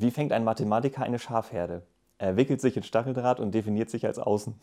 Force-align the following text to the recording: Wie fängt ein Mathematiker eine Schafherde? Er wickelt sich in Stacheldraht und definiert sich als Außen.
Wie 0.00 0.10
fängt 0.10 0.32
ein 0.32 0.44
Mathematiker 0.44 1.02
eine 1.02 1.18
Schafherde? 1.18 1.82
Er 2.16 2.38
wickelt 2.38 2.62
sich 2.62 2.74
in 2.74 2.82
Stacheldraht 2.82 3.38
und 3.38 3.52
definiert 3.52 3.90
sich 3.90 4.06
als 4.06 4.18
Außen. 4.18 4.54